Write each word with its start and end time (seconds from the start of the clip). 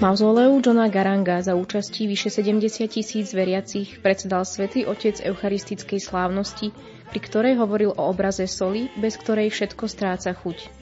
Mauzoleu 0.00 0.64
Johna 0.64 0.88
Garanga 0.88 1.44
za 1.44 1.52
účastí 1.52 2.08
vyše 2.08 2.32
70 2.32 2.88
tisíc 2.88 3.36
veriacich 3.36 4.00
predsedal 4.00 4.48
svätý 4.48 4.88
Otec 4.88 5.20
Eucharistickej 5.20 6.00
slávnosti, 6.00 6.72
pri 7.12 7.20
ktorej 7.20 7.60
hovoril 7.60 7.92
o 7.92 8.08
obraze 8.08 8.48
soli, 8.48 8.88
bez 8.96 9.20
ktorej 9.20 9.52
všetko 9.52 9.84
stráca 9.84 10.32
chuť. 10.32 10.72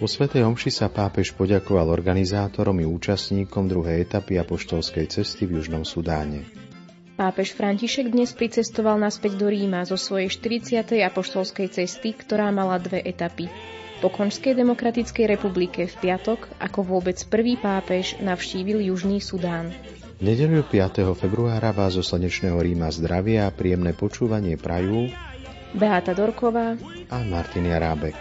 Po 0.00 0.08
svätej 0.08 0.48
omši 0.48 0.72
sa 0.72 0.88
pápež 0.88 1.36
poďakoval 1.36 1.92
organizátorom 1.92 2.80
i 2.80 2.88
účastníkom 2.88 3.68
druhej 3.68 4.08
etapy 4.08 4.40
apoštolskej 4.40 5.12
cesty 5.12 5.44
v 5.44 5.60
Južnom 5.60 5.84
Sudáne. 5.84 6.48
Pápež 7.20 7.52
František 7.52 8.16
dnes 8.16 8.32
pricestoval 8.32 8.96
naspäť 8.96 9.36
do 9.36 9.52
Ríma 9.52 9.84
zo 9.84 10.00
svojej 10.00 10.32
40. 10.32 10.88
apoštolskej 11.04 11.68
cesty, 11.68 12.16
ktorá 12.16 12.48
mala 12.48 12.80
dve 12.80 13.04
etapy 13.04 13.52
Konžskej 14.08 14.56
demokratickej 14.56 15.26
republike 15.28 15.88
v 15.88 15.94
piatok 16.00 16.48
ako 16.60 16.80
vôbec 16.84 17.16
prvý 17.28 17.60
pápež 17.60 18.18
navštívil 18.20 18.80
Južný 18.90 19.20
Sudán. 19.20 19.72
V 20.18 20.22
nedeľu 20.22 20.62
5. 20.64 21.04
februára 21.18 21.74
vás 21.74 21.98
zo 21.98 22.04
slnečného 22.06 22.54
Ríma 22.54 22.88
zdravia 22.94 23.50
a 23.50 23.54
príjemné 23.54 23.92
počúvanie 23.92 24.54
prajú 24.54 25.10
Beata 25.74 26.14
Dorková 26.14 26.78
a 27.10 27.16
Martin 27.26 27.66
Jarábek. 27.66 28.14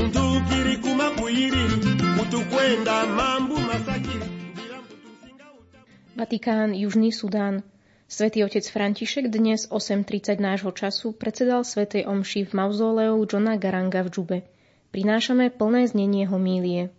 Untukiri 0.00 0.80
kuma 0.80 1.12
kuiriri 2.30 4.18
Vatikán, 6.14 6.78
Južný 6.78 7.10
Sudán. 7.10 7.66
Svetý 8.06 8.46
otec 8.46 8.62
František 8.66 9.30
dnes 9.30 9.66
8.30 9.66 10.38
nášho 10.38 10.70
času 10.70 11.14
predsedal 11.14 11.66
Svetej 11.66 12.06
Omši 12.06 12.46
v 12.46 12.52
mauzoleu 12.54 13.18
Johna 13.26 13.58
Garanga 13.58 14.06
v 14.06 14.10
Džube. 14.14 14.38
Prinášame 14.94 15.50
plné 15.50 15.90
znenie 15.90 16.26
homílie. 16.26 16.90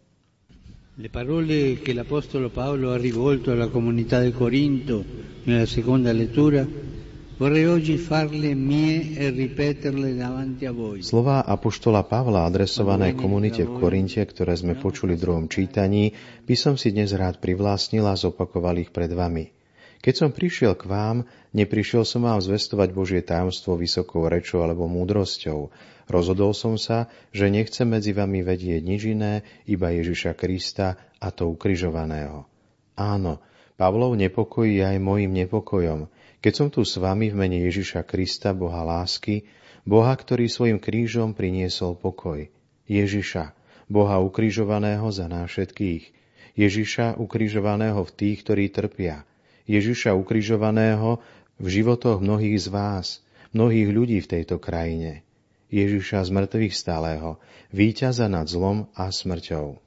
Le 1.00 1.08
parole 1.08 1.80
che 1.80 1.96
l'Apostolo 1.96 2.52
Paolo 2.52 2.92
ha 2.92 3.00
rivolto 3.00 3.52
alla 3.56 3.72
comunità 3.72 4.20
di 4.20 4.32
Corinto 4.36 5.04
nella 5.48 5.66
seconda 5.66 6.12
lettura 6.12 6.68
E. 7.32 7.48
Slová 11.00 11.38
apoštola 11.48 12.02
Pavla 12.04 12.44
adresované 12.44 13.16
komunite 13.16 13.64
v 13.64 13.72
Korinte, 13.80 14.20
ktoré 14.28 14.58
sme 14.60 14.76
počuli 14.76 15.16
v 15.16 15.24
druhom 15.24 15.46
čítaní, 15.48 16.12
by 16.44 16.56
som 16.60 16.76
si 16.76 16.92
dnes 16.92 17.16
rád 17.16 17.40
privlastnil 17.40 18.04
a 18.04 18.20
zopakoval 18.20 18.84
ich 18.84 18.92
pred 18.92 19.16
vami. 19.16 19.56
Keď 20.02 20.14
som 20.18 20.30
prišiel 20.34 20.76
k 20.76 20.90
vám, 20.90 21.30
neprišiel 21.54 22.04
som 22.04 22.26
vám 22.26 22.42
zvestovať 22.42 22.90
Božie 22.92 23.22
tajomstvo 23.22 23.78
vysokou 23.78 24.26
rečou 24.28 24.66
alebo 24.66 24.90
múdrosťou. 24.90 25.70
Rozhodol 26.12 26.52
som 26.58 26.76
sa, 26.76 27.08
že 27.32 27.48
nechcem 27.48 27.88
medzi 27.88 28.12
vami 28.12 28.44
vedieť 28.44 28.82
nič 28.84 29.02
iné, 29.08 29.46
iba 29.70 29.94
Ježiša 29.94 30.36
Krista 30.36 31.00
a 31.22 31.30
to 31.30 31.48
ukrižovaného. 31.54 32.44
Áno, 32.98 33.40
Pavlov 33.80 34.14
nepokoj 34.20 34.68
je 34.68 34.84
aj 34.84 34.98
mojim 35.00 35.32
nepokojom, 35.34 36.06
keď 36.42 36.54
som 36.58 36.68
tu 36.74 36.82
s 36.82 36.98
vami 36.98 37.30
v 37.30 37.38
mene 37.38 37.58
Ježiša 37.70 38.02
Krista, 38.04 38.52
Boha 38.58 38.82
lásky, 38.82 39.46
Boha, 39.86 40.14
ktorý 40.14 40.50
svojim 40.50 40.82
krížom 40.82 41.38
priniesol 41.38 41.94
pokoj. 41.98 42.50
Ježiša, 42.90 43.54
Boha 43.86 44.18
ukrižovaného 44.22 45.06
za 45.14 45.30
nás 45.30 45.54
všetkých. 45.54 46.14
Ježiša 46.58 47.22
ukrižovaného 47.22 48.02
v 48.02 48.12
tých, 48.12 48.38
ktorí 48.42 48.74
trpia. 48.74 49.24
Ježiša 49.70 50.18
ukrižovaného 50.18 51.22
v 51.62 51.68
životoch 51.70 52.20
mnohých 52.20 52.58
z 52.58 52.68
vás, 52.74 53.08
mnohých 53.54 53.90
ľudí 53.94 54.18
v 54.20 54.32
tejto 54.38 54.58
krajine. 54.58 55.22
Ježiša 55.72 56.28
z 56.28 56.30
mŕtvych 56.36 56.74
stáleho, 56.76 57.40
víťaza 57.72 58.28
nad 58.28 58.50
zlom 58.50 58.92
a 58.98 59.08
smrťou. 59.08 59.80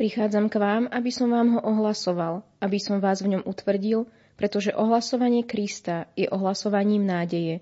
Prichádzam 0.00 0.48
k 0.48 0.56
vám, 0.56 0.84
aby 0.88 1.10
som 1.12 1.28
vám 1.28 1.58
ho 1.58 1.60
ohlasoval, 1.60 2.40
aby 2.62 2.80
som 2.80 3.04
vás 3.04 3.20
v 3.20 3.36
ňom 3.36 3.44
utvrdil, 3.44 4.08
pretože 4.40 4.72
ohlasovanie 4.72 5.44
Krista 5.44 6.08
je 6.16 6.24
ohlasovaním 6.32 7.04
nádeje. 7.04 7.60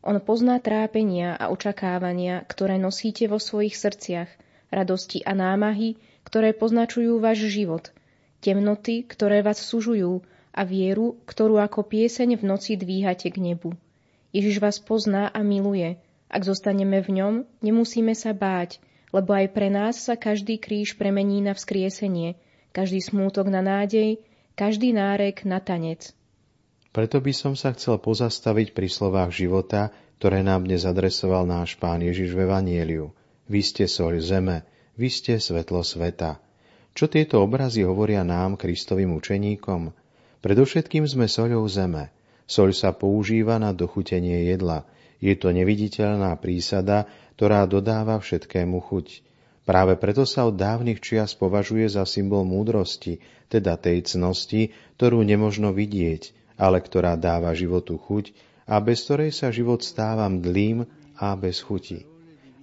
On 0.00 0.16
pozná 0.24 0.56
trápenia 0.56 1.36
a 1.36 1.52
očakávania, 1.52 2.40
ktoré 2.48 2.80
nosíte 2.80 3.28
vo 3.28 3.36
svojich 3.36 3.76
srdciach, 3.76 4.32
radosti 4.72 5.20
a 5.20 5.36
námahy, 5.36 6.00
ktoré 6.24 6.56
poznačujú 6.56 7.20
váš 7.20 7.52
život, 7.52 7.92
temnoty, 8.40 9.04
ktoré 9.04 9.44
vás 9.44 9.60
sužujú 9.60 10.24
a 10.56 10.64
vieru, 10.64 11.20
ktorú 11.28 11.60
ako 11.60 11.84
pieseň 11.92 12.40
v 12.40 12.42
noci 12.48 12.80
dvíhate 12.80 13.28
k 13.28 13.36
nebu. 13.44 13.76
Ježiš 14.32 14.64
vás 14.64 14.80
pozná 14.80 15.28
a 15.28 15.44
miluje. 15.44 16.00
Ak 16.32 16.48
zostaneme 16.48 17.04
v 17.04 17.20
ňom, 17.20 17.34
nemusíme 17.60 18.16
sa 18.16 18.32
báť, 18.32 18.80
lebo 19.12 19.36
aj 19.36 19.52
pre 19.52 19.68
nás 19.68 20.00
sa 20.00 20.16
každý 20.16 20.56
kríž 20.56 20.96
premení 20.96 21.44
na 21.44 21.52
vzkriesenie, 21.52 22.40
každý 22.72 23.04
smútok 23.04 23.52
na 23.52 23.60
nádej, 23.60 24.24
každý 24.54 24.94
nárek 24.94 25.42
na 25.42 25.58
tanec. 25.58 26.14
Preto 26.94 27.18
by 27.18 27.32
som 27.34 27.54
sa 27.58 27.74
chcel 27.74 27.98
pozastaviť 27.98 28.70
pri 28.70 28.86
slovách 28.86 29.34
života, 29.34 29.90
ktoré 30.22 30.46
nám 30.46 30.62
dnes 30.62 30.86
adresoval 30.86 31.42
náš 31.42 31.74
Pán 31.74 31.98
Ježiš 31.98 32.38
v 32.38 32.46
Evanieliu. 32.46 33.10
Vy 33.50 33.60
ste 33.66 33.84
soľ 33.90 34.22
zeme, 34.22 34.62
vy 34.94 35.10
ste 35.10 35.42
svetlo 35.42 35.82
sveta. 35.82 36.38
Čo 36.94 37.10
tieto 37.10 37.42
obrazy 37.42 37.82
hovoria 37.82 38.22
nám, 38.22 38.54
Kristovým 38.54 39.18
učeníkom? 39.18 39.90
Predovšetkým 40.38 41.02
sme 41.10 41.26
soľou 41.26 41.66
zeme. 41.66 42.14
Soľ 42.46 42.70
sa 42.70 42.94
používa 42.94 43.58
na 43.58 43.74
dochutenie 43.74 44.46
jedla. 44.46 44.86
Je 45.18 45.34
to 45.34 45.50
neviditeľná 45.50 46.30
prísada, 46.38 47.10
ktorá 47.34 47.66
dodáva 47.66 48.22
všetkému 48.22 48.78
chuť. 48.78 49.26
Práve 49.64 49.96
preto 49.96 50.28
sa 50.28 50.44
od 50.44 50.60
dávnych 50.60 51.00
čias 51.00 51.32
považuje 51.32 51.88
za 51.88 52.04
symbol 52.04 52.44
múdrosti, 52.44 53.16
teda 53.48 53.80
tej 53.80 54.04
cnosti, 54.04 54.76
ktorú 55.00 55.24
nemožno 55.24 55.72
vidieť, 55.72 56.36
ale 56.60 56.84
ktorá 56.84 57.16
dáva 57.16 57.56
životu 57.56 57.96
chuť 57.96 58.36
a 58.68 58.76
bez 58.84 59.08
ktorej 59.08 59.32
sa 59.32 59.48
život 59.48 59.80
stáva 59.80 60.28
mdlým 60.28 60.84
a 61.16 61.32
bez 61.32 61.64
chuti. 61.64 62.04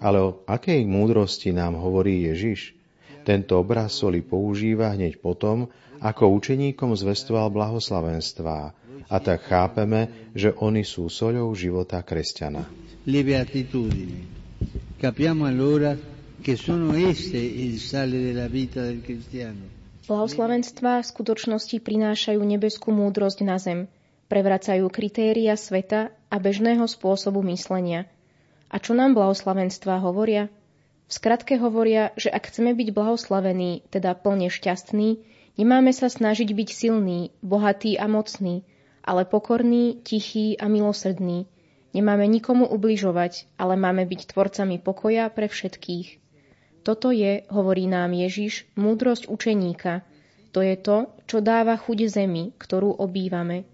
Ale 0.01 0.17
o 0.21 0.29
akej 0.45 0.85
múdrosti 0.85 1.49
nám 1.53 1.77
hovorí 1.77 2.29
Ježiš? 2.29 2.77
Tento 3.21 3.57
obraz 3.61 3.97
soli 3.97 4.21
používa 4.25 4.93
hneď 4.93 5.21
potom, 5.21 5.69
ako 6.01 6.33
učeníkom 6.37 6.97
zvestoval 6.97 7.53
blahoslavenstvá 7.53 8.59
a 9.09 9.17
tak 9.21 9.45
chápeme, 9.45 10.33
že 10.33 10.53
oni 10.57 10.81
sú 10.81 11.05
soľou 11.09 11.53
života 11.53 12.01
kresťana. 12.01 12.65
Le 13.05 13.21
beatitudini. 13.21 14.21
Capiamo 14.97 15.49
allora 15.49 16.10
Blahoslavenstvá 20.09 20.93
v 20.99 21.05
skutočnosti 21.05 21.77
prinášajú 21.77 22.41
nebeskú 22.41 22.89
múdrosť 22.89 23.39
na 23.45 23.61
zem, 23.61 23.85
prevracajú 24.25 24.89
kritéria 24.89 25.53
sveta 25.53 26.09
a 26.33 26.35
bežného 26.41 26.89
spôsobu 26.89 27.45
myslenia. 27.45 28.09
A 28.73 28.81
čo 28.81 28.97
nám 28.97 29.13
blahoslavenstvá 29.13 30.01
hovoria? 30.01 30.49
V 31.05 31.13
skratke 31.13 31.61
hovoria, 31.61 32.09
že 32.17 32.33
ak 32.33 32.49
chceme 32.49 32.73
byť 32.73 32.89
blahoslavení, 32.89 33.85
teda 33.93 34.17
plne 34.17 34.49
šťastní, 34.49 35.21
nemáme 35.61 35.93
sa 35.93 36.09
snažiť 36.09 36.49
byť 36.57 36.69
silný, 36.73 37.29
bohatý 37.45 38.01
a 38.01 38.09
mocný, 38.09 38.65
ale 39.05 39.29
pokorný, 39.29 40.01
tichý 40.01 40.57
a 40.57 40.65
milosrdný. 40.65 41.45
Nemáme 41.93 42.25
nikomu 42.25 42.65
ubližovať, 42.65 43.45
ale 43.61 43.77
máme 43.77 44.09
byť 44.09 44.33
tvorcami 44.33 44.81
pokoja 44.81 45.29
pre 45.29 45.45
všetkých. 45.51 46.30
Toto 46.81 47.13
je, 47.13 47.45
hovorí 47.53 47.85
nám 47.85 48.17
Ježiš, 48.17 48.65
múdrosť 48.73 49.29
učeníka. 49.29 50.01
To 50.51 50.65
je 50.65 50.75
to, 50.75 51.13
čo 51.29 51.37
dáva 51.39 51.77
chuť 51.77 52.09
zemi, 52.09 52.51
ktorú 52.57 52.97
obývame. 52.97 53.69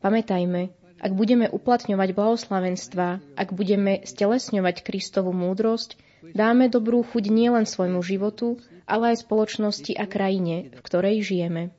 Pamätajme, 0.00 0.72
ak 0.96 1.12
budeme 1.12 1.46
uplatňovať 1.52 2.08
blahoslavenstva, 2.16 3.36
ak 3.36 3.48
budeme 3.52 4.00
stelesňovať 4.08 4.80
Kristovu 4.80 5.36
múdrosť, 5.36 6.00
dáme 6.32 6.72
dobrú 6.72 7.04
chuť 7.04 7.28
nielen 7.28 7.68
svojmu 7.68 8.00
životu, 8.00 8.56
ale 8.88 9.12
aj 9.12 9.28
spoločnosti 9.28 9.92
a 9.92 10.08
krajine, 10.08 10.72
v 10.72 10.80
ktorej 10.80 11.20
žijeme. 11.20 11.76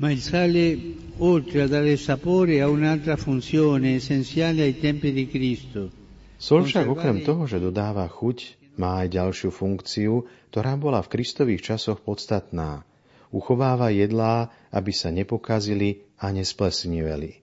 Ma 0.00 0.08
il 0.08 0.24
sale, 0.24 0.80
oltre 1.20 1.62
a 1.62 1.68
dare 1.68 2.00
sapore, 2.00 2.64
ha 2.64 2.66
un'altra 2.72 3.20
funzione 3.20 4.00
essenziale 4.00 4.64
ai 4.64 4.80
tempi 4.80 5.12
di 5.12 5.28
Cristo. 5.28 5.92
Sol 6.40 6.64
však 6.64 6.88
okrem 6.88 7.20
toho, 7.20 7.44
že 7.44 7.60
dodáva 7.60 8.08
chuť, 8.08 8.61
Má 8.80 9.04
aj 9.04 9.08
ďalšiu 9.12 9.50
funkciu, 9.52 10.24
ktorá 10.48 10.80
bola 10.80 11.04
v 11.04 11.12
Kristových 11.18 11.74
časoch 11.74 12.00
podstatná. 12.00 12.88
Uchováva 13.32 13.92
jedlá, 13.92 14.52
aby 14.72 14.92
sa 14.92 15.08
nepokazili 15.12 16.04
a 16.20 16.32
nesplesniveli. 16.32 17.40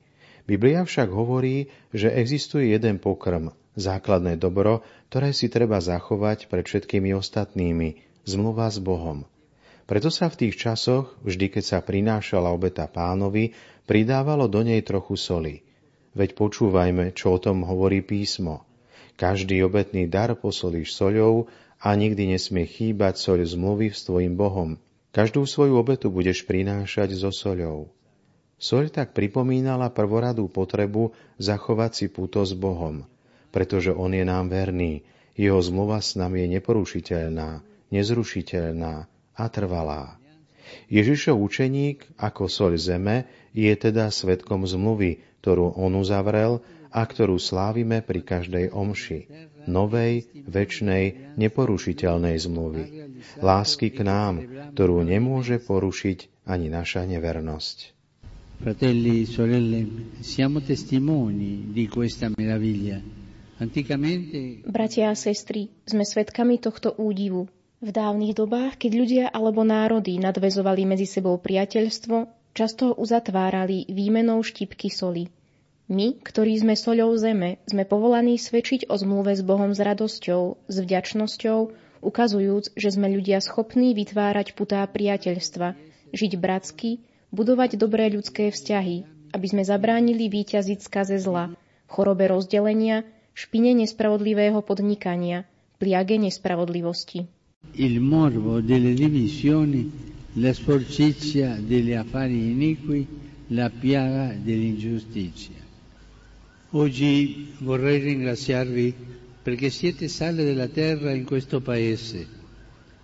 Biblia 0.50 0.82
však 0.82 1.14
hovorí, 1.14 1.70
že 1.94 2.10
existuje 2.10 2.74
jeden 2.74 2.98
pokrm, 2.98 3.54
základné 3.78 4.42
dobro, 4.42 4.82
ktoré 5.14 5.34
si 5.34 5.50
treba 5.50 5.78
zachovať 5.78 6.50
pred 6.50 6.66
všetkými 6.66 7.14
ostatnými, 7.14 8.02
zmluva 8.26 8.70
s 8.70 8.82
Bohom. 8.82 9.26
Preto 9.90 10.14
sa 10.14 10.30
v 10.30 10.46
tých 10.46 10.58
časoch, 10.58 11.18
vždy 11.26 11.50
keď 11.50 11.64
sa 11.66 11.80
prinášala 11.82 12.54
obeta 12.54 12.86
pánovi, 12.86 13.58
pridávalo 13.90 14.46
do 14.46 14.62
nej 14.62 14.86
trochu 14.86 15.18
soli. 15.18 15.66
Veď 16.14 16.38
počúvajme, 16.38 17.18
čo 17.18 17.38
o 17.38 17.42
tom 17.42 17.66
hovorí 17.66 18.06
písmo. 18.06 18.69
Každý 19.20 19.60
obetný 19.68 20.08
dar 20.08 20.32
posolíš 20.32 20.96
soľou 20.96 21.52
a 21.84 21.92
nikdy 21.92 22.32
nesmie 22.32 22.64
chýbať 22.64 23.20
soľ 23.20 23.44
zmluvy 23.44 23.92
s 23.92 24.08
tvojim 24.08 24.40
Bohom. 24.40 24.80
Každú 25.12 25.44
svoju 25.44 25.76
obetu 25.76 26.08
budeš 26.08 26.48
prinášať 26.48 27.20
so 27.20 27.28
soľou. 27.28 27.92
Soľ 28.56 28.88
tak 28.88 29.12
pripomínala 29.12 29.92
prvoradú 29.92 30.48
potrebu 30.48 31.12
zachovať 31.36 31.92
si 31.92 32.06
puto 32.08 32.48
s 32.48 32.56
Bohom, 32.56 33.04
pretože 33.52 33.92
On 33.92 34.08
je 34.08 34.24
nám 34.24 34.48
verný, 34.48 35.04
Jeho 35.36 35.60
zmluva 35.60 36.00
s 36.00 36.16
nami 36.16 36.48
je 36.48 36.60
neporušiteľná, 36.60 37.64
nezrušiteľná 37.92 39.08
a 39.36 39.44
trvalá. 39.52 40.16
Ježišov 40.88 41.40
učeník 41.40 42.08
ako 42.16 42.48
soľ 42.48 42.80
zeme 42.80 43.28
je 43.52 43.72
teda 43.76 44.12
svetkom 44.16 44.64
zmluvy, 44.64 45.20
ktorú 45.44 45.76
on 45.76 45.96
uzavrel 46.00 46.64
a 46.90 47.06
ktorú 47.06 47.38
slávime 47.38 48.02
pri 48.02 48.26
každej 48.26 48.74
omši, 48.74 49.30
novej, 49.70 50.26
väčšnej, 50.50 51.38
neporušiteľnej 51.38 52.36
zmluvy. 52.42 52.84
Lásky 53.40 53.94
k 53.94 54.02
nám, 54.02 54.42
ktorú 54.74 55.06
nemôže 55.06 55.62
porušiť 55.62 56.50
ani 56.50 56.68
naša 56.74 57.06
nevernosť. 57.06 57.78
Fratelli, 58.60 59.24
sorelle, 59.24 59.88
siamo 60.20 60.60
testimoni 60.60 61.72
di 61.72 61.88
questa 61.88 62.28
meraviglia. 62.28 63.00
Anticamente... 63.60 64.68
Bratia 64.68 65.12
a 65.12 65.16
sestry, 65.16 65.72
sme 65.88 66.04
svedkami 66.04 66.60
tohto 66.60 66.92
údivu. 67.00 67.48
V 67.80 67.90
dávnych 67.96 68.36
dobách, 68.36 68.76
keď 68.76 68.92
ľudia 68.92 69.26
alebo 69.32 69.64
národy 69.64 70.20
nadvezovali 70.20 70.84
medzi 70.84 71.08
sebou 71.08 71.40
priateľstvo, 71.40 72.52
často 72.52 72.92
ho 72.92 72.94
uzatvárali 73.00 73.88
výmenou 73.88 74.44
štipky 74.44 74.92
soli– 74.92 75.32
my, 75.90 76.22
ktorí 76.22 76.62
sme 76.62 76.78
soľou 76.78 77.18
zeme, 77.18 77.58
sme 77.66 77.82
povolaní 77.82 78.38
svedčiť 78.38 78.94
o 78.94 78.96
zmluve 78.96 79.34
s 79.34 79.42
Bohom 79.42 79.74
s 79.74 79.82
radosťou, 79.82 80.70
s 80.70 80.76
vďačnosťou, 80.78 81.60
ukazujúc, 82.06 82.78
že 82.78 82.90
sme 82.94 83.10
ľudia 83.10 83.42
schopní 83.42 83.98
vytvárať 83.98 84.54
putá 84.54 84.86
priateľstva, 84.86 85.74
žiť 86.14 86.32
bratsky, 86.38 87.02
budovať 87.34 87.82
dobré 87.82 88.14
ľudské 88.14 88.54
vzťahy, 88.54 89.04
aby 89.34 89.48
sme 89.50 89.66
zabránili 89.66 90.30
výťaziť 90.30 90.80
skaze 90.86 91.18
zla, 91.18 91.58
chorobe 91.90 92.30
rozdelenia, 92.30 93.06
špine 93.34 93.74
nespravodlivého 93.74 94.62
podnikania, 94.62 95.50
pliage 95.82 96.22
nespravodlivosti. 96.22 97.26
Il 97.76 97.98
morbo 98.00 98.62
delle 98.62 98.94
divisioni, 98.94 99.90
la 100.38 100.54
sporcizia 100.54 101.58
degli 101.60 101.98
affari 101.98 102.54
iniqui, 102.56 103.02
la 103.58 103.74
piaga 103.74 104.38
dell'ingiustizia. 104.38 105.69
Oggi 106.70 107.50
vorrei 107.66 107.98
ringraziarvi 107.98 108.94
perché 109.42 109.74
siete 109.74 110.08
sale 110.08 110.44
della 110.44 110.68
terra 110.68 111.10
in 111.10 111.26
questo 111.26 111.66
paese. 111.66 112.30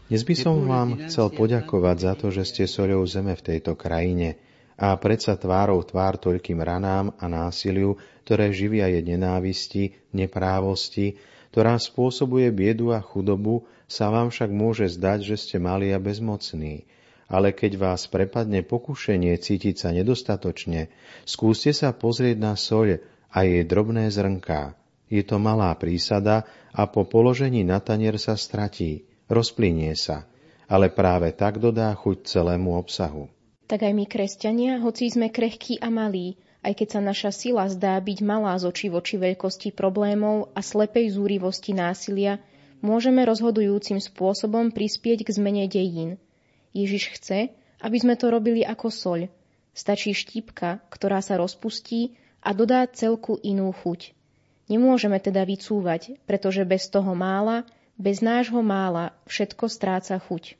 Dnes 0.06 0.22
by 0.22 0.36
som 0.38 0.70
vám 0.70 1.10
chcel 1.10 1.34
poďakovať 1.34 1.98
za 1.98 2.14
to, 2.14 2.30
že 2.30 2.46
ste 2.46 2.64
soľou 2.70 3.02
zeme 3.10 3.34
v 3.34 3.42
tejto 3.42 3.74
krajine 3.74 4.38
a 4.78 4.94
predsa 5.02 5.34
tvárou 5.34 5.82
tvár 5.82 6.22
toľkým 6.22 6.62
ranám 6.62 7.18
a 7.18 7.26
násiliu, 7.26 7.98
ktoré 8.22 8.54
živia 8.54 8.86
je 8.86 9.02
nenávisti, 9.02 9.98
neprávosti, 10.14 11.18
ktorá 11.50 11.82
spôsobuje 11.82 12.54
biedu 12.54 12.94
a 12.94 13.02
chudobu, 13.02 13.66
sa 13.90 14.14
vám 14.14 14.30
však 14.30 14.54
môže 14.54 14.94
zdať, 14.94 15.26
že 15.26 15.42
ste 15.42 15.58
mali 15.58 15.90
a 15.90 15.98
bezmocní. 15.98 16.86
Ale 17.26 17.50
keď 17.50 17.82
vás 17.82 18.06
prepadne 18.06 18.62
pokušenie 18.62 19.34
cítiť 19.42 19.74
sa 19.74 19.90
nedostatočne, 19.90 20.94
skúste 21.26 21.74
sa 21.74 21.90
pozrieť 21.98 22.38
na 22.38 22.54
soľ, 22.54 23.02
a 23.36 23.44
jej 23.44 23.68
drobné 23.68 24.08
zrnká. 24.08 24.80
Je 25.12 25.20
to 25.28 25.36
malá 25.36 25.76
prísada 25.76 26.48
a 26.72 26.88
po 26.88 27.04
položení 27.04 27.68
na 27.68 27.84
tanier 27.84 28.16
sa 28.16 28.40
stratí, 28.40 29.04
rozplynie 29.28 29.92
sa, 30.00 30.24
ale 30.72 30.88
práve 30.88 31.36
tak 31.36 31.60
dodá 31.60 31.92
chuť 31.92 32.24
celému 32.24 32.80
obsahu. 32.80 33.28
Tak 33.68 33.84
aj 33.84 33.94
my, 33.94 34.06
kresťania, 34.08 34.80
hoci 34.80 35.12
sme 35.12 35.30
krehkí 35.30 35.84
a 35.84 35.92
malí, 35.92 36.40
aj 36.66 36.74
keď 36.82 36.88
sa 36.98 37.02
naša 37.04 37.32
sila 37.36 37.70
zdá 37.70 38.00
byť 38.02 38.20
malá 38.26 38.58
z 38.58 38.66
očí 38.66 38.88
voči 38.90 39.22
veľkosti 39.22 39.76
problémov 39.76 40.50
a 40.58 40.66
slepej 40.66 41.14
zúrivosti 41.14 41.78
násilia, 41.78 42.42
môžeme 42.82 43.22
rozhodujúcim 43.22 44.02
spôsobom 44.02 44.74
prispieť 44.74 45.26
k 45.26 45.30
zmene 45.36 45.66
dejín. 45.70 46.18
Ježiš 46.74 47.20
chce, 47.20 47.54
aby 47.82 47.98
sme 48.02 48.18
to 48.18 48.34
robili 48.34 48.66
ako 48.66 48.90
soľ. 48.90 49.22
Stačí 49.76 50.16
štípka, 50.16 50.82
ktorá 50.90 51.22
sa 51.22 51.38
rozpustí 51.38 52.18
a 52.46 52.54
dodá 52.54 52.86
celku 52.86 53.42
inú 53.42 53.74
chuť. 53.74 54.14
Nemôžeme 54.70 55.18
teda 55.18 55.42
vycúvať, 55.42 56.22
pretože 56.30 56.62
bez 56.62 56.86
toho 56.94 57.18
mála, 57.18 57.66
bez 57.98 58.22
nášho 58.22 58.62
mála, 58.62 59.18
všetko 59.26 59.66
stráca 59.66 60.22
chuť. 60.22 60.54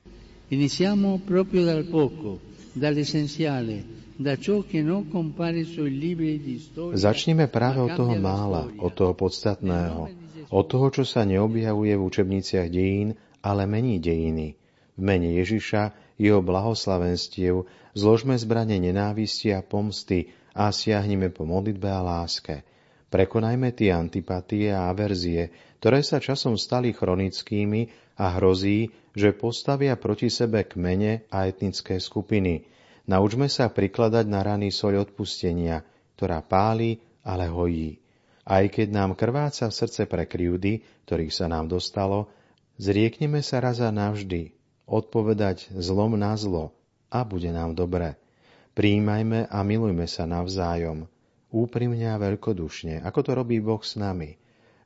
Iniziamo 0.50 1.22
proprio 1.22 1.66
dal 1.66 1.86
poco, 1.90 2.42
dall'essenziale, 2.74 3.82
da 4.18 4.38
ciò 4.38 4.62
che 4.62 4.86
non 4.86 5.10
compare 5.10 5.66
sui 5.66 5.90
libri 5.90 6.38
di 6.38 6.62
storia. 6.62 6.98
Začneme 6.98 7.50
práve 7.50 7.82
od 7.82 7.98
toho 7.98 8.14
mála, 8.14 8.70
od 8.78 8.94
toho 8.94 9.18
podstatného, 9.18 10.10
od 10.54 10.66
toho, 10.70 10.88
čo 10.94 11.04
sa 11.04 11.26
neobjavuje 11.26 11.98
v 11.98 12.06
učebniciach 12.06 12.70
dejín, 12.70 13.18
ale 13.42 13.66
mení 13.66 13.98
dejiny. 13.98 14.54
V 14.96 15.02
mene 15.02 15.34
Ježiša, 15.34 16.14
jeho 16.22 16.40
blahoslavenstiev, 16.46 17.68
zložme 17.98 18.38
zbranie 18.38 18.78
nenávisti 18.80 19.52
a 19.52 19.66
pomsty, 19.66 20.32
a 20.56 20.72
siahnime 20.72 21.30
po 21.36 21.44
modlitbe 21.44 21.92
a 21.92 22.00
láske. 22.00 22.64
Prekonajme 23.12 23.76
tie 23.76 23.92
antipatie 23.92 24.72
a 24.72 24.90
averzie, 24.90 25.52
ktoré 25.84 26.02
sa 26.02 26.18
časom 26.18 26.56
stali 26.56 26.96
chronickými 26.96 27.92
a 28.18 28.40
hrozí, 28.40 28.90
že 29.14 29.36
postavia 29.36 30.00
proti 30.00 30.32
sebe 30.32 30.64
kmene 30.64 31.28
a 31.30 31.46
etnické 31.46 32.00
skupiny. 32.00 32.66
Naučme 33.06 33.46
sa 33.52 33.70
prikladať 33.70 34.26
na 34.26 34.42
rany 34.42 34.74
soľ 34.74 35.06
odpustenia, 35.12 35.86
ktorá 36.18 36.42
páli, 36.42 36.98
ale 37.22 37.46
hojí. 37.52 38.02
Aj 38.46 38.66
keď 38.66 38.88
nám 38.90 39.12
krváca 39.14 39.70
srdce 39.70 40.10
pre 40.10 40.26
krivdy, 40.26 40.82
ktorých 41.06 41.34
sa 41.34 41.46
nám 41.46 41.70
dostalo, 41.70 42.30
zriekneme 42.82 43.42
sa 43.46 43.62
raz 43.62 43.82
a 43.82 43.94
navždy, 43.94 44.54
odpovedať 44.90 45.74
zlom 45.78 46.18
na 46.18 46.34
zlo 46.38 46.74
a 47.10 47.22
bude 47.26 47.50
nám 47.54 47.78
dobre. 47.78 48.18
Príjmajme 48.76 49.48
a 49.48 49.64
milujme 49.64 50.04
sa 50.04 50.28
navzájom, 50.28 51.08
úprimne 51.48 52.12
a 52.12 52.20
veľkodušne, 52.20 53.08
ako 53.08 53.20
to 53.24 53.32
robí 53.32 53.64
Boh 53.64 53.80
s 53.80 53.96
nami. 53.96 54.36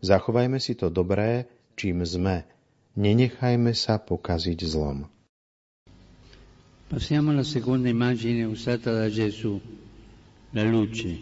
Zachovajme 0.06 0.62
si 0.62 0.78
to 0.78 0.94
dobré, 0.94 1.50
čím 1.74 2.06
sme. 2.06 2.46
Nenechajme 2.94 3.74
sa 3.74 3.98
pokaziť 3.98 4.60
zlom. 4.62 5.10
Passiamo 6.86 7.34
alla 7.34 7.42
seconda 7.42 7.90
immagine 7.90 8.46
usata 8.46 8.94
da 8.94 9.10
Gesù, 9.10 9.58
la 10.54 10.70
luce. 10.70 11.18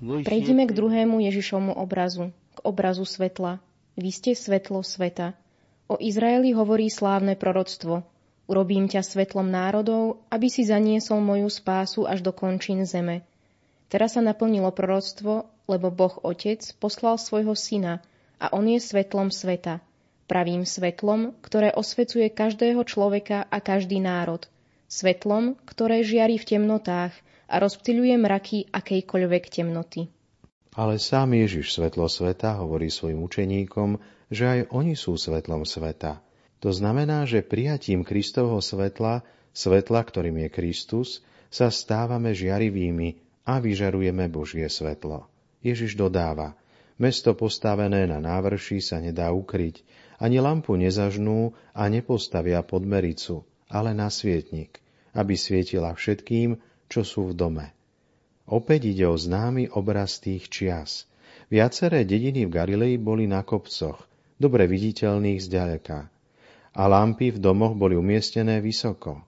Prejdime 0.00 0.68
k 0.68 0.76
druhému 0.76 1.24
Ježišovmu 1.24 1.72
obrazu, 1.80 2.36
k 2.52 2.58
obrazu 2.68 3.08
svetla. 3.08 3.64
Vy 3.96 4.12
ste 4.12 4.36
svetlo 4.36 4.84
sveta. 4.84 5.32
O 5.88 5.96
Izraeli 5.96 6.52
hovorí 6.52 6.92
slávne 6.92 7.32
proroctvo– 7.32 8.04
Urobím 8.46 8.86
ťa 8.86 9.02
svetlom 9.02 9.50
národov, 9.50 10.22
aby 10.30 10.46
si 10.46 10.62
zaniesol 10.62 11.18
moju 11.18 11.50
spásu 11.50 12.06
až 12.06 12.22
do 12.22 12.30
končín 12.30 12.86
zeme. 12.86 13.26
Teraz 13.90 14.14
sa 14.14 14.22
naplnilo 14.22 14.70
proroctvo, 14.70 15.50
lebo 15.66 15.90
Boh 15.90 16.14
Otec 16.22 16.62
poslal 16.78 17.18
svojho 17.18 17.58
syna 17.58 18.02
a 18.38 18.54
on 18.54 18.70
je 18.70 18.78
svetlom 18.78 19.34
sveta. 19.34 19.82
Pravým 20.26 20.66
svetlom, 20.66 21.34
ktoré 21.42 21.70
osvecuje 21.74 22.30
každého 22.30 22.82
človeka 22.82 23.46
a 23.46 23.58
každý 23.62 24.02
národ. 24.02 24.46
Svetlom, 24.86 25.58
ktoré 25.66 26.02
žiari 26.06 26.38
v 26.38 26.46
temnotách 26.46 27.14
a 27.46 27.62
rozptýľuje 27.62 28.14
mraky 28.18 28.58
akejkoľvek 28.70 29.44
temnoty. 29.50 30.10
Ale 30.74 30.98
sám 30.98 31.34
Ježiš 31.34 31.78
svetlo 31.78 32.10
sveta 32.10 32.58
hovorí 32.58 32.90
svojim 32.90 33.22
učeníkom, 33.22 33.98
že 34.30 34.44
aj 34.44 34.60
oni 34.74 34.98
sú 34.98 35.14
svetlom 35.14 35.62
sveta. 35.62 36.20
To 36.64 36.72
znamená, 36.72 37.28
že 37.28 37.44
prijatím 37.44 38.00
Kristovho 38.02 38.60
svetla, 38.64 39.20
svetla, 39.52 40.00
ktorým 40.00 40.46
je 40.46 40.48
Kristus, 40.48 41.08
sa 41.52 41.68
stávame 41.68 42.32
žiarivými 42.32 43.20
a 43.46 43.60
vyžarujeme 43.62 44.26
Božie 44.32 44.66
svetlo. 44.66 45.28
Ježiš 45.62 45.94
dodáva, 45.94 46.56
mesto 46.96 47.36
postavené 47.36 48.08
na 48.08 48.18
návrši 48.18 48.80
sa 48.80 48.98
nedá 48.98 49.30
ukryť 49.30 49.84
Ani 50.16 50.40
lampu 50.40 50.80
nezažnú 50.80 51.52
a 51.76 51.92
nepostavia 51.92 52.64
pod 52.64 52.88
mericu, 52.88 53.44
ale 53.68 53.92
na 53.92 54.08
svietnik, 54.08 54.80
aby 55.12 55.36
svietila 55.36 55.92
všetkým, 55.92 56.56
čo 56.88 57.04
sú 57.04 57.28
v 57.28 57.36
dome. 57.36 57.66
Opäť 58.48 58.96
ide 58.96 59.04
o 59.04 59.18
známy 59.18 59.76
obraz 59.76 60.22
tých 60.22 60.48
čias. 60.48 61.04
Viaceré 61.52 62.08
dediny 62.08 62.48
v 62.48 62.54
Galilei 62.54 62.94
boli 62.96 63.28
na 63.28 63.44
kopcoch, 63.44 64.08
dobre 64.40 64.64
viditeľných 64.64 65.42
zďaleka. 65.42 66.15
A 66.76 66.84
lampy 66.92 67.32
v 67.32 67.40
domoch 67.40 67.72
boli 67.72 67.96
umiestnené 67.96 68.60
vysoko, 68.60 69.24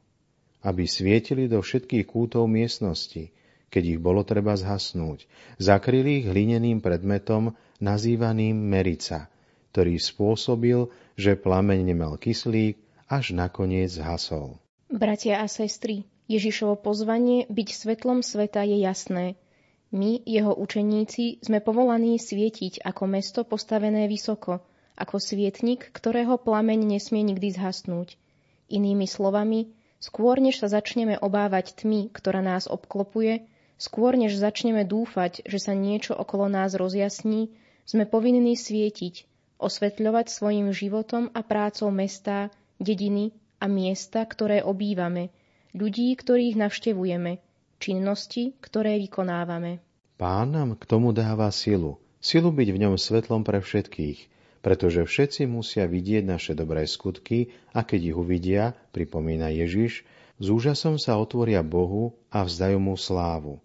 aby 0.61 0.85
svietili 0.85 1.49
do 1.49 1.65
všetkých 1.65 2.05
kútov 2.05 2.45
miestnosti, 2.45 3.33
keď 3.73 3.97
ich 3.97 4.01
bolo 4.01 4.21
treba 4.21 4.53
zhasnúť. 4.53 5.25
Zakryli 5.57 6.21
ich 6.21 6.27
hlineným 6.29 6.85
predmetom 6.85 7.57
nazývaným 7.81 8.53
merica, 8.53 9.33
ktorý 9.73 9.97
spôsobil, 9.97 10.93
že 11.17 11.41
plameň 11.41 11.89
nemel 11.89 12.21
kyslík, 12.21 12.77
až 13.09 13.33
nakoniec 13.33 13.89
zhasol. 13.89 14.61
Bratia 14.93 15.41
a 15.41 15.49
sestry, 15.49 16.05
Ježišovo 16.29 16.77
pozvanie 16.77 17.49
byť 17.49 17.69
svetlom 17.73 18.21
sveta 18.21 18.61
je 18.69 18.85
jasné. 18.85 19.41
My, 19.89 20.21
jeho 20.29 20.53
učeníci, 20.53 21.41
sme 21.41 21.65
povolaní 21.65 22.21
svietiť 22.21 22.85
ako 22.85 23.09
mesto 23.09 23.41
postavené 23.49 24.05
vysoko, 24.05 24.61
ako 24.99 25.23
svietnik, 25.23 25.95
ktorého 25.95 26.35
plameň 26.43 26.99
nesmie 26.99 27.23
nikdy 27.23 27.55
zhasnúť. 27.55 28.19
Inými 28.67 29.07
slovami, 29.07 29.71
skôr 30.03 30.43
než 30.43 30.59
sa 30.59 30.67
začneme 30.67 31.15
obávať 31.23 31.79
tmy, 31.79 32.11
ktorá 32.11 32.43
nás 32.43 32.67
obklopuje, 32.67 33.47
skôr 33.79 34.19
než 34.19 34.35
začneme 34.35 34.83
dúfať, 34.83 35.47
že 35.47 35.63
sa 35.63 35.73
niečo 35.79 36.19
okolo 36.19 36.51
nás 36.51 36.75
rozjasní, 36.75 37.55
sme 37.87 38.05
povinní 38.11 38.59
svietiť, 38.59 39.25
osvetľovať 39.63 40.27
svojim 40.29 40.75
životom 40.75 41.31
a 41.31 41.41
prácou 41.47 41.95
mestá, 41.95 42.51
dediny 42.83 43.31
a 43.63 43.71
miesta, 43.71 44.27
ktoré 44.27 44.67
obývame– 44.67 45.31
ľudí, 45.77 46.17
ktorých 46.17 46.57
navštevujeme, 46.57 47.39
činnosti, 47.79 48.57
ktoré 48.59 48.97
vykonávame. 48.99 49.79
Pán 50.19 50.51
nám 50.51 50.75
k 50.75 50.85
tomu 50.89 51.15
dáva 51.15 51.53
silu. 51.53 52.01
Silu 52.19 52.51
byť 52.51 52.69
v 52.75 52.81
ňom 52.83 52.95
svetlom 52.99 53.47
pre 53.47 53.63
všetkých, 53.63 54.38
pretože 54.61 55.07
všetci 55.07 55.47
musia 55.47 55.87
vidieť 55.87 56.25
naše 56.27 56.53
dobré 56.55 56.85
skutky 56.85 57.55
a 57.71 57.87
keď 57.87 58.01
ich 58.13 58.17
uvidia, 58.19 58.65
pripomína 58.91 59.55
Ježiš, 59.55 60.03
s 60.39 60.47
úžasom 60.47 60.99
sa 61.03 61.19
otvoria 61.19 61.67
Bohu 61.67 62.15
a 62.31 62.47
vzdajú 62.47 62.79
mu 62.79 62.95
slávu. 62.95 63.59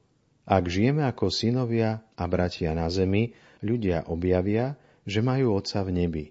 Ak 0.43 0.67
žijeme 0.67 1.05
ako 1.07 1.31
synovia 1.31 2.03
a 2.19 2.23
bratia 2.27 2.75
na 2.75 2.89
zemi, 2.91 3.31
ľudia 3.63 4.09
objavia, 4.11 4.75
že 5.07 5.23
majú 5.23 5.55
Otca 5.55 5.85
v 5.87 5.91
nebi. 6.03 6.25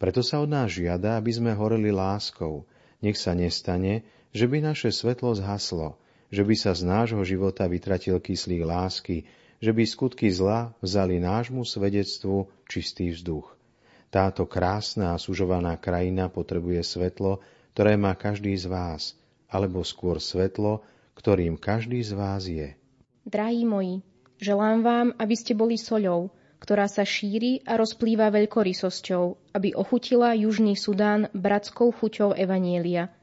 Preto 0.00 0.24
sa 0.24 0.40
od 0.40 0.48
nás 0.48 0.72
žiada, 0.72 1.20
aby 1.20 1.28
sme 1.28 1.52
horeli 1.52 1.92
láskou. 1.92 2.64
Nech 3.04 3.20
sa 3.20 3.36
nestane, 3.36 4.08
že 4.32 4.48
by 4.48 4.64
naše 4.64 4.88
svetlo 4.88 5.36
zhaslo, 5.36 6.00
že 6.32 6.40
by 6.40 6.54
sa 6.56 6.72
z 6.72 6.88
nášho 6.88 7.20
života 7.26 7.68
vytratil 7.68 8.16
kyslík 8.16 8.64
lásky, 8.64 9.28
že 9.60 9.76
by 9.76 9.84
skutky 9.84 10.32
zla 10.32 10.72
vzali 10.80 11.20
nášmu 11.20 11.68
svedectvu 11.68 12.48
čistý 12.64 13.12
vzduch. 13.12 13.59
Táto 14.10 14.44
krásna 14.44 15.14
a 15.14 15.22
sužovaná 15.22 15.78
krajina 15.78 16.26
potrebuje 16.26 16.82
svetlo, 16.82 17.38
ktoré 17.72 17.94
má 17.94 18.18
každý 18.18 18.58
z 18.58 18.66
vás, 18.66 19.14
alebo 19.46 19.86
skôr 19.86 20.18
svetlo, 20.18 20.82
ktorým 21.14 21.54
každý 21.54 22.02
z 22.02 22.12
vás 22.18 22.42
je. 22.50 22.74
Drahí 23.22 23.62
moji, 23.62 24.02
želám 24.42 24.82
vám, 24.82 25.06
aby 25.14 25.34
ste 25.38 25.54
boli 25.54 25.78
soľou, 25.78 26.34
ktorá 26.58 26.90
sa 26.90 27.06
šíri 27.06 27.62
a 27.62 27.78
rozplýva 27.78 28.34
veľkorysosťou, 28.34 29.54
aby 29.54 29.72
ochutila 29.78 30.34
Južný 30.34 30.74
Sudán 30.74 31.30
bratskou 31.30 31.94
chuťou 31.94 32.34
Evanielia– 32.34 33.08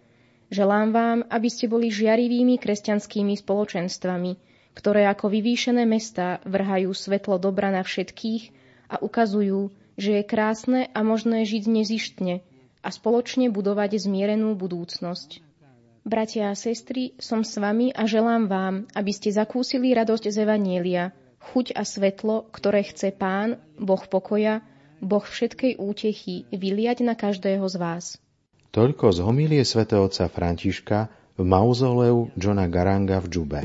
Želám 0.48 0.96
vám, 0.96 1.20
aby 1.28 1.52
ste 1.52 1.68
boli 1.68 1.92
žiarivými 1.92 2.56
kresťanskými 2.56 3.36
spoločenstvami, 3.36 4.32
ktoré 4.80 5.04
ako 5.12 5.28
vyvýšené 5.28 5.84
mestá 5.84 6.40
vrhajú 6.48 6.96
svetlo 6.96 7.36
dobra 7.36 7.68
na 7.68 7.84
všetkých 7.84 8.44
a 8.88 9.04
ukazujú, 9.04 9.68
že 9.98 10.22
je 10.22 10.24
krásne 10.24 10.88
a 10.94 11.00
možné 11.02 11.44
žiť 11.44 11.64
nezištne 11.66 12.46
a 12.86 12.90
spoločne 12.94 13.50
budovať 13.50 13.98
zmierenú 13.98 14.54
budúcnosť. 14.54 15.44
Bratia 16.08 16.54
a 16.54 16.56
sestry, 16.56 17.20
som 17.20 17.44
s 17.44 17.60
vami 17.60 17.92
a 17.92 18.08
želám 18.08 18.48
vám, 18.48 18.76
aby 18.96 19.12
ste 19.12 19.28
zakúsili 19.28 19.92
radosť 19.92 20.32
z 20.32 20.38
Evanielia, 20.48 21.12
chuť 21.52 21.76
a 21.76 21.84
svetlo, 21.84 22.48
ktoré 22.48 22.88
chce 22.88 23.12
Pán, 23.12 23.60
Boh 23.76 24.00
pokoja, 24.08 24.64
Boh 25.04 25.26
všetkej 25.26 25.76
útechy, 25.76 26.48
vyliať 26.48 27.04
na 27.04 27.20
každého 27.20 27.68
z 27.68 27.76
vás. 27.76 28.06
Toľko 28.72 29.12
z 29.12 29.20
homilie 29.20 29.64
svätého 29.68 30.08
otca 30.08 30.32
Františka 30.32 31.12
v 31.36 31.44
mauzoleu 31.44 32.32
Johna 32.40 32.72
Garanga 32.72 33.20
v 33.20 33.28
Džube. 33.28 33.62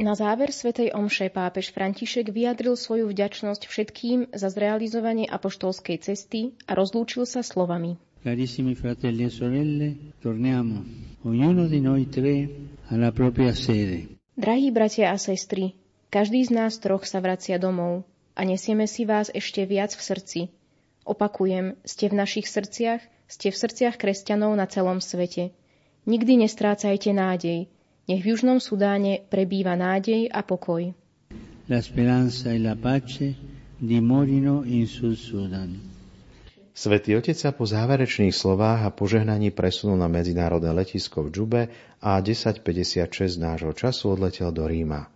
Na 0.00 0.16
záver 0.16 0.48
svätej 0.48 0.96
Omše 0.96 1.28
pápež 1.28 1.76
František 1.76 2.32
vyjadril 2.32 2.72
svoju 2.72 3.12
vďačnosť 3.12 3.68
všetkým 3.68 4.32
za 4.32 4.48
zrealizovanie 4.48 5.28
apoštolskej 5.28 6.00
cesty 6.00 6.56
a 6.64 6.72
rozlúčil 6.72 7.28
sa 7.28 7.44
slovami. 7.44 8.00
Carissimi 8.24 8.72
fratelli 8.72 9.28
e 9.28 9.32
sorelle, 9.32 10.16
torniamo, 10.24 10.80
ognuno 11.28 11.68
di 11.68 11.84
noi 11.84 12.08
tre, 12.08 12.48
alla 12.88 13.12
propria 13.12 13.52
sede. 13.52 14.16
Drahí 14.40 14.72
bratia 14.72 15.12
a 15.12 15.20
sestry, 15.20 15.76
každý 16.08 16.48
z 16.48 16.56
nás 16.56 16.80
troch 16.80 17.04
sa 17.04 17.20
vracia 17.20 17.60
domov, 17.60 18.08
a 18.32 18.40
nesieme 18.48 18.88
si 18.88 19.04
vás 19.04 19.28
ešte 19.28 19.68
viac 19.68 19.92
v 19.92 20.00
srdci. 20.00 20.40
Opakujem, 21.04 21.76
ste 21.84 22.08
v 22.08 22.24
našich 22.24 22.48
srdciach, 22.48 23.04
ste 23.28 23.52
v 23.52 23.56
srdciach 23.60 24.00
kresťanov 24.00 24.56
na 24.56 24.64
celom 24.64 25.04
svete. 25.04 25.52
Nikdy 26.08 26.48
nestrácajte 26.48 27.12
nádej. 27.12 27.68
Nech 28.10 28.26
v 28.26 28.34
Južnom 28.34 28.58
Sudáne 28.58 29.22
prebýva 29.22 29.78
nádej 29.78 30.34
a 30.34 30.42
pokoj. 30.42 30.82
La 31.70 31.78
speranza 31.78 32.50
e 32.50 32.58
la 32.58 32.74
pace 32.74 33.38
dimorino 33.78 34.66
in 34.66 34.90
Sud 34.90 35.14
Sudan. 35.14 35.78
Svetý 36.74 37.14
Otec 37.14 37.38
sa 37.38 37.54
po 37.54 37.70
záverečných 37.70 38.34
slovách 38.34 38.82
a 38.82 38.90
požehnaní 38.90 39.54
presunul 39.54 39.94
na 39.94 40.10
medzinárodné 40.10 40.74
letisko 40.74 41.22
v 41.22 41.28
Džube 41.30 41.62
a 42.02 42.18
10.56 42.18 43.38
nášho 43.38 43.70
času 43.78 44.18
odletel 44.18 44.50
do 44.50 44.66
Ríma. 44.66 45.06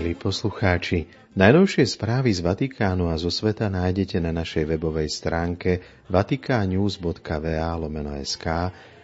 Milí 0.00 0.16
poslucháči, 0.16 1.12
najnovšie 1.36 1.84
správy 1.84 2.32
z 2.32 2.40
Vatikánu 2.40 3.12
a 3.12 3.20
zo 3.20 3.28
sveta 3.28 3.68
nájdete 3.68 4.16
na 4.16 4.32
našej 4.32 4.64
webovej 4.64 5.12
stránke 5.12 5.84
vaticanews.va 6.08 7.76
lomeno.sk 7.76 8.46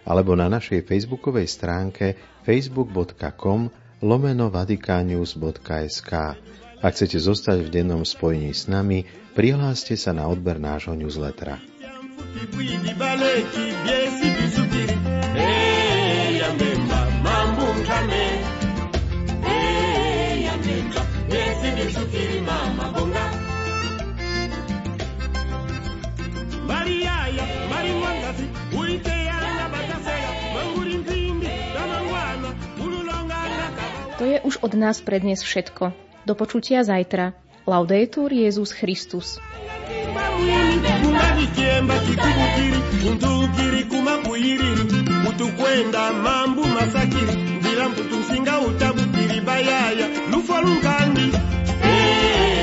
alebo 0.08 0.32
na 0.32 0.48
našej 0.48 0.88
facebookovej 0.88 1.52
stránke 1.52 2.16
facebook.com 2.48 3.68
lomeno 4.00 4.48
vaticanews.sk. 4.48 6.12
Ak 6.80 6.92
chcete 6.96 7.20
zostať 7.20 7.68
v 7.68 7.72
dennom 7.76 8.00
spojení 8.00 8.56
s 8.56 8.64
nami, 8.64 9.04
prihláste 9.36 10.00
sa 10.00 10.16
na 10.16 10.24
odber 10.24 10.56
nášho 10.56 10.96
newslettera. 10.96 11.60
To 34.16 34.24
je 34.24 34.40
už 34.40 34.64
od 34.64 34.72
nás 34.72 35.04
prednes 35.04 35.44
všetko. 35.44 35.92
Do 36.24 36.32
počutia 36.32 36.80
zajtra. 36.82 37.36
Laudetur 37.68 38.32
Jezus 38.32 38.72
Christus. 38.72 39.36
utukwenda 45.28 46.12
mambu 46.12 46.64
masakiri 46.66 47.34
ndila 47.60 47.88
mtutumsinga 47.88 48.54
bayaya 49.46 50.06
lufa 50.30 50.60
lungandi 50.60 51.30
hey. 51.82 52.55